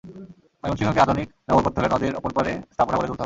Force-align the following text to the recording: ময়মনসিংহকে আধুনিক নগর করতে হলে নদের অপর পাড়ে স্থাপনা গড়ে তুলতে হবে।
ময়মনসিংহকে 0.63 1.01
আধুনিক 1.01 1.27
নগর 1.47 1.63
করতে 1.65 1.77
হলে 1.79 1.89
নদের 1.93 2.13
অপর 2.15 2.31
পাড়ে 2.37 2.51
স্থাপনা 2.73 2.97
গড়ে 2.97 3.09
তুলতে 3.09 3.11
হবে। 3.11 3.19